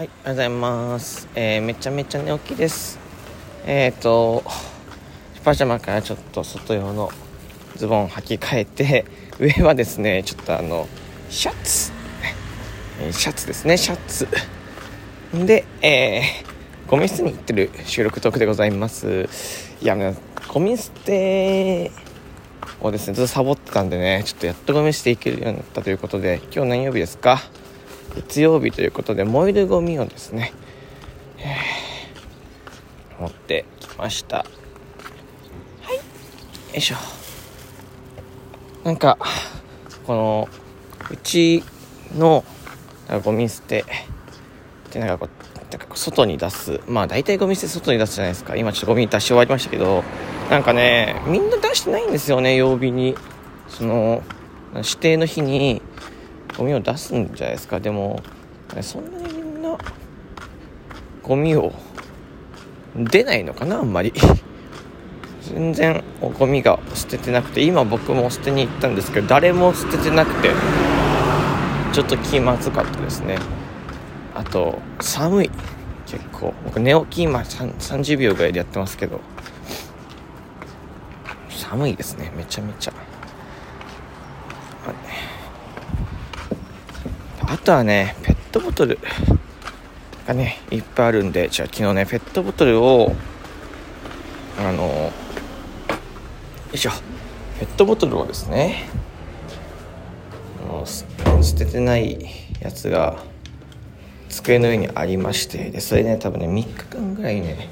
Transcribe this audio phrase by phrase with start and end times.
[0.00, 1.28] はい、ありがとうございます。
[1.34, 2.98] えーめちゃめちゃ寝起きです。
[3.66, 4.42] えっ、ー、と、
[5.44, 7.10] パジャマからちょっと外用の
[7.76, 9.04] ズボン履き替えて、
[9.38, 10.88] 上はですね、ちょっとあの、
[11.28, 11.92] シャツ。
[13.12, 14.26] シャツですね、シャツ。
[15.34, 19.28] で、えーゴミ捨てに行ってる収録トークでございます。
[19.82, 20.14] いや、ね、
[20.48, 21.90] ゴミ捨て
[22.80, 27.42] をですね、ずっとサボってたんでね、ちょっとやっとゴミ捨ていけるようになったということで、今日何曜日ですか？
[28.14, 30.52] 月曜日ということで燃えるゴミをですね、
[33.18, 34.38] 持ってきました。
[34.38, 34.44] は
[35.92, 35.96] い。
[35.96, 36.02] よ
[36.74, 36.96] いしょ。
[38.84, 39.18] なんか
[40.06, 40.48] この
[41.10, 41.62] うち
[42.16, 42.44] の
[43.24, 43.84] ゴミ捨て
[44.88, 46.80] ってなんかこうなんか外に出す。
[46.86, 48.56] まあ大体ゴミ捨て外に出すじゃないですか。
[48.56, 50.02] 今ちょっとゴミ出し終わりましたけど
[50.50, 53.14] なんかねみんな出してないんですよね曜日に。
[53.68, 54.22] その
[54.74, 55.80] 指定の日に
[56.60, 57.80] ゴミを出すんじゃないですか。
[57.80, 58.20] でも
[58.82, 59.78] そんなにみんな
[61.22, 61.72] ゴミを
[62.94, 64.12] 出ないのかなあんまり。
[65.40, 66.04] 全然
[66.38, 67.62] ゴミが捨ててなくて。
[67.62, 70.50] 今僕も捨てに行ったんですけど誰も捨ててなくて
[71.92, 73.38] ちょっと気まずかったですね。
[74.34, 75.50] あと寒い。
[76.04, 76.52] 結構。
[76.64, 79.18] 僕寝起き今3 30秒ぐらいでやってますけど。
[81.48, 82.30] 寒いですね。
[82.36, 82.92] めちゃめちゃ
[84.84, 85.20] はい
[87.50, 88.96] あとはね、ペットボトル。
[90.24, 93.12] がね、いっぱいあるんで、じゃあ昨日ね、ペットボトルを、
[94.56, 95.12] あの、よ
[96.72, 96.90] いしょ、
[97.58, 98.88] ペットボトルをですね、
[100.64, 101.04] あのす
[101.42, 102.24] 捨ててない
[102.60, 103.18] やつが、
[104.28, 107.68] 机の上にありまして、で、それね、多分ね、3日間ぐらいね、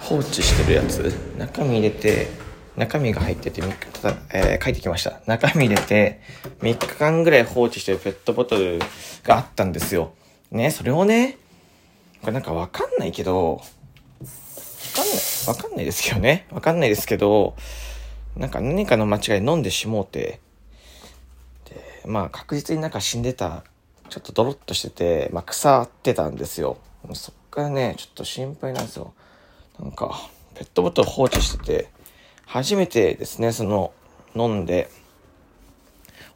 [0.00, 2.28] 放置してるやつ、中身入れて、
[2.76, 5.20] 中身が入ってて、ただ、えー書いてきました。
[5.26, 6.20] 中身入れて、
[6.60, 8.80] 3日間ぐらい放置してるペットボトル
[9.22, 10.12] があったんですよ。
[10.50, 11.38] ね、それをね、
[12.20, 16.46] これなんかわかんないけど、わかんない、わかんないですけどね。
[16.50, 17.54] わかんないですけど、
[18.36, 20.40] なんか何かの間違い飲んでしもうて、
[21.68, 23.62] で、まあ確実になんか死んでた、
[24.08, 26.78] ちょっとドロッとしてて、まあ腐ってたんですよ。
[27.12, 29.12] そっからね、ちょっと心配なんですよ。
[29.78, 31.88] なんか、ペットボトル放置してて、
[32.46, 33.92] 初めてですね、その、
[34.34, 34.90] 飲んで、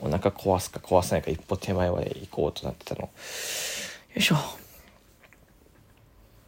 [0.00, 3.02] お腹壊すか壊さないか一歩手前まで行こうとなってたの。
[3.02, 3.08] よ
[4.16, 4.36] いしょ。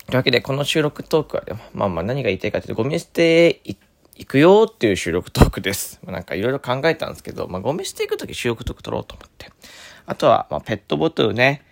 [0.06, 3.78] というわけで、この収録トークは、まあまあ何が言いたいかというと、ゴミ捨て行
[4.26, 6.00] くよっていう収録トークです。
[6.04, 9.50] まあ、なんかいろいろ考えたんですけど、まあゴミ捨て行くとき収録トーク撮ろうと思って。
[10.06, 11.62] あとは、まあペットボトルね、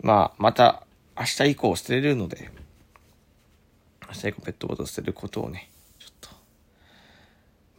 [0.00, 0.86] まあまた
[1.18, 2.50] 明日以降捨てれるので、
[4.08, 5.70] 明日以降ペットボトル捨てることをね、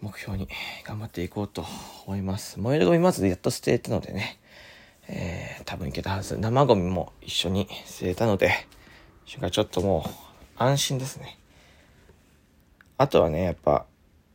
[0.02, 0.48] 目標に
[0.86, 1.66] 頑張っていこうと
[2.06, 2.60] 思います。
[2.60, 4.40] 燃えるゴミまずやっと捨てたのでね、
[5.08, 6.38] えー、多分いけたはず。
[6.38, 8.66] 生ゴミも一緒に捨てたので、
[9.26, 10.10] それからちょっともう
[10.58, 11.38] 安心ですね。
[12.98, 13.86] あとはね、やっぱ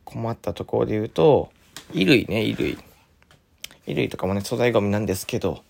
[0.03, 1.49] 困ったところで言うと、
[1.93, 2.75] 衣類ね、衣類。
[3.85, 5.63] 衣類とかもね、素材ゴミなんですけど、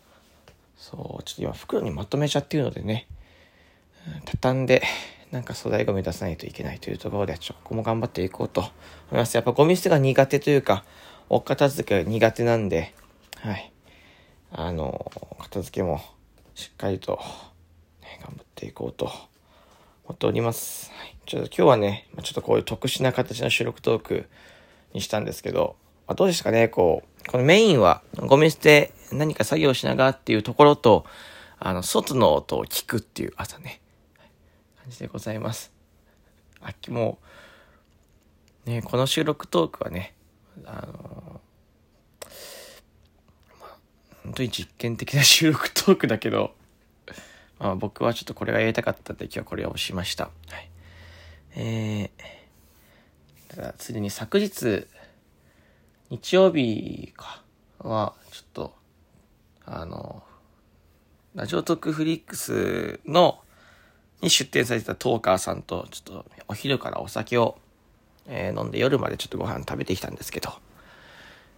[0.78, 3.08] そう、ちょっと今袋にまとめちゃってるのでね、
[4.26, 4.84] 畳んで、
[5.36, 8.72] なんか粗大ゴミ出さないといけないというところで、ちょっとここも頑張っていこうと思
[9.12, 9.36] います。
[9.36, 10.86] やっぱゴミ捨てが苦手というか、
[11.28, 12.96] お片付けが苦手なんで、
[13.42, 13.74] はい。
[14.54, 16.00] あの、片付けも
[16.54, 17.20] しっかりと、
[18.02, 19.12] ね、頑張っていこうと
[20.06, 20.90] 思っております。
[20.98, 21.18] はい。
[21.26, 24.30] ちょっと今日はね、まちょっとこういう特殊な形の収録トーク
[24.94, 25.76] にしたんですけど、
[26.08, 31.06] まあ、どうですかね、こう、このメインはゴミ捨て何か作業しながらっていうところと、
[31.60, 33.82] あの、外の音を聞くっていう朝ね、
[34.86, 35.74] 感じでございます。
[36.62, 37.18] 秋も
[38.68, 40.14] う、ね、この収録トークはね、
[40.64, 41.42] あの
[43.60, 43.78] まあ、
[44.24, 46.54] 本当に実験的な収録トークだけど、
[47.58, 50.26] まあ僕はちょっとこれがやりたかったんで今日はこれをしました。
[50.26, 50.70] はい。
[51.56, 54.86] えー、ただ、ついに昨日、
[56.12, 57.42] 日曜日か、
[57.80, 58.76] は、ちょっと、
[59.66, 60.22] あの、
[61.34, 63.40] ラジオトークフリックスの、
[64.22, 67.58] に出店されてたトーカーさんと、ちょっとお昼からお酒を、
[68.28, 70.50] えー飲んで夜までちょっとご飯食べてきたんですけど、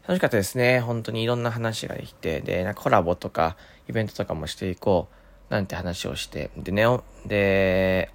[0.08, 0.80] 楽しかったですね。
[0.80, 3.58] 本当にいろんな話ができて、で、なんかコラボとか
[3.90, 5.10] イベントとかもしていこ
[5.50, 6.86] う、なんて話をして、でね、
[7.26, 8.12] で、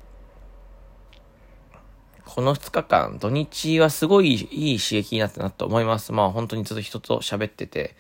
[2.25, 6.13] この2日間、土日はすごいいい刺激になったなと思います。
[6.13, 7.95] まあ本当にずっと人と喋ってて、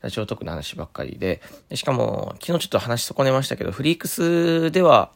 [0.00, 5.10] ラジオトークの話ばっかりで、でしかも、昨日ちょっと話損ねましたけど、フリークスでは、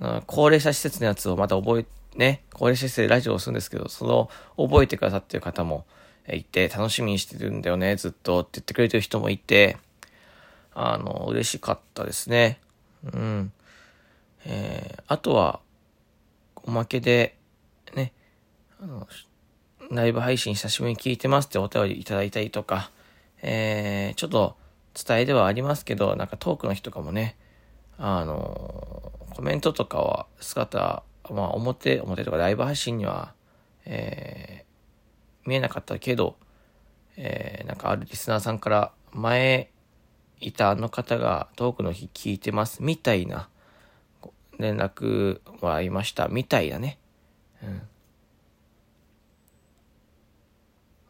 [0.00, 5.84] あの、高齢者施設のやつをまた覚え、ね、高齢者施設でラジオをするんですけど、その、覚えてくださってる方も
[6.32, 9.76] いて、楽しみにしてるんだよね、ずっとって言ってくれてる人もいて、
[10.74, 12.60] あの、嬉しかったですね。
[13.12, 13.52] うん。
[14.46, 15.60] えー、あとは、
[16.64, 17.36] おまけで、
[17.94, 18.12] ね、
[18.80, 19.06] あの、
[19.90, 22.90] ライブ配信久しぶりに聞いてますってお便りいただいたりとか、
[23.42, 24.56] えー、ちょっと
[24.94, 27.36] 伝えではありますけど、なんかトークの日とかもね、
[27.98, 33.34] あの、コメントとかは姿、まあ表、表とかライブ配信には、
[33.84, 36.36] えー、見えなかったけど、
[37.16, 39.70] えー、なんかあるリスナーさんから前
[40.40, 43.48] いたあの方がトークの日聞いてますみたいな
[44.58, 46.98] 連絡もらいましたみたいなね。
[47.62, 47.82] うん。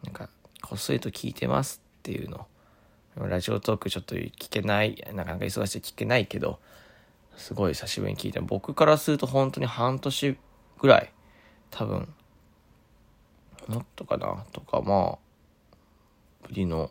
[0.05, 0.29] なんか、
[0.63, 2.47] こっそりと聞いてますっていうの。
[3.17, 6.59] ラジオトークちょっと聞けない、なかなか忙しい聞けないけど、
[7.37, 10.39] すごい久しぶりに聞いて、僕からすると本当に半年
[10.81, 11.13] ぐらい、
[11.71, 12.13] 多分、
[13.69, 15.19] もっとかなとか、まあ、
[16.47, 16.91] ぶりの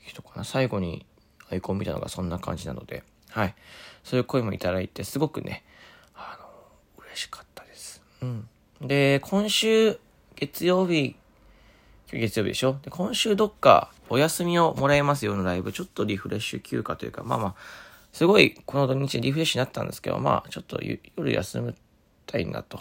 [0.00, 0.44] 人かな。
[0.44, 1.06] 最後に
[1.50, 3.54] アイコン見たのがそんな感じなので、はい。
[4.02, 5.64] そういう声もいただいて、すごくね、
[6.14, 8.02] あの、嬉しかったです。
[8.22, 8.48] うん。
[8.80, 9.98] で、今週、
[10.36, 11.16] 月曜日、
[12.10, 12.78] 今日月曜日でしょ？
[12.82, 17.54] で、今週どっかお休みをもらえますよのライブ、ちょっとリフレッシュ休暇というか、まあまあ、
[18.14, 20.80] すごいこの土日リフレッシュになったんですけど、まあ、ちょっと
[21.16, 21.74] 夜休み
[22.26, 22.80] たいなと。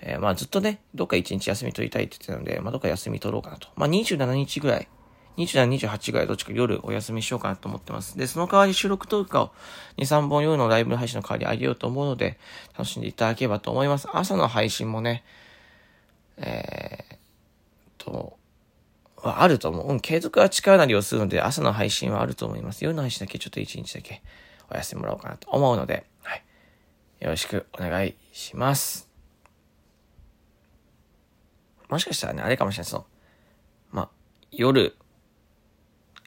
[0.00, 3.68] えー、まあずっとね、どっか一日休み取りたいって言ってたので、まあどっか休み取ろうかなと。
[3.76, 4.88] まあ27日ぐらい
[5.36, 8.16] 27、28ぐらいどっちか夜お休みしようかなと思ってます。
[8.16, 9.50] で、その代わり収録とかを
[9.98, 12.38] 2、3本夜のライブ配信の代わりあげようと思うので、
[12.72, 14.08] 楽しんでいただければと思います。
[14.12, 15.24] 朝の配信もね、
[16.38, 18.38] えー、と、
[19.16, 19.88] はあると思う。
[19.90, 22.82] うん、継続は力なりをするので、朝の配信はあると思います。
[22.84, 24.22] 夜の配信だけちょっと1日だけ
[24.70, 26.44] お休みもらおうかなと思うので、はい。
[27.20, 29.08] よろしくお願いします。
[31.88, 32.90] もしかしたらね、あれかもしれない。
[32.90, 33.06] その、
[33.90, 34.10] まあ、
[34.52, 34.96] 夜、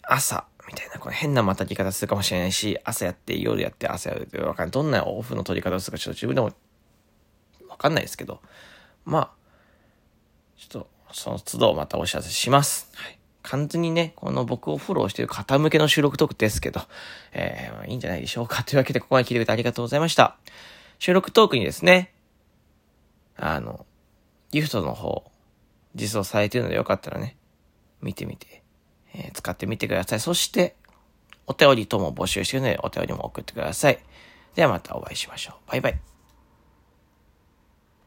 [0.01, 4.71] 朝、みたいな、この変なまたぎ方するかもしれないし、朝やって夜やって朝やるってわかんない。
[4.71, 6.51] どんなオフの取り方をするかちょっと自分でも
[7.69, 8.41] わかんないですけど、
[9.05, 9.31] まあ、
[10.57, 12.89] ちょっとその都度またお知らせします。
[12.93, 13.19] はい。
[13.43, 16.81] 完全にね、この僕をフォローしている方向けの収録トークですけど、
[17.33, 18.63] えー、いいんじゃないでしょうか。
[18.63, 20.37] というわけで、ここまで聞いてくれてありがとうございました。
[20.99, 22.13] 収録トークにですね、
[23.35, 23.85] あの、
[24.51, 25.29] ギフトの方、
[25.95, 27.35] 実装されているのでよかったらね、
[28.01, 28.63] 見てみて
[29.13, 30.19] えー、使ってみてください。
[30.19, 30.75] そして、
[31.45, 33.99] お便りとも募集しているので、お便りも送ってください。
[34.55, 35.71] ではまたお会いしましょう。
[35.71, 36.12] バイバイ。